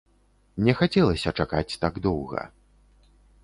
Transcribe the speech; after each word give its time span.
Не 0.67 0.73
хацелася 0.79 1.35
чакаць 1.41 1.77
так 1.87 1.93
доўга. 2.09 2.41